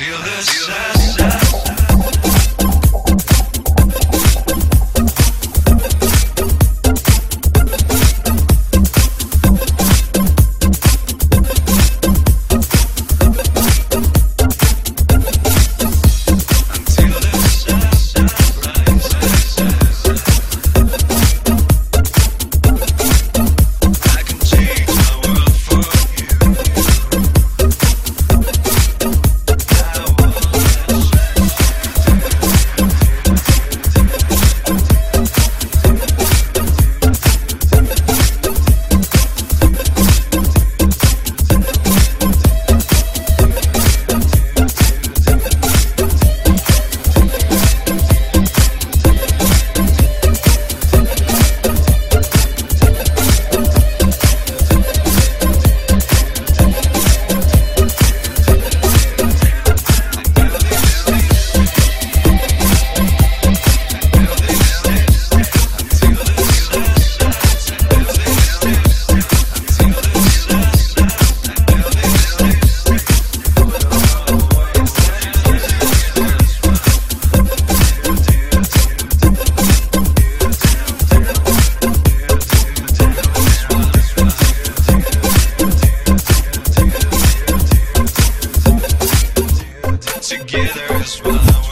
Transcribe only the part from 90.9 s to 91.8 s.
as one.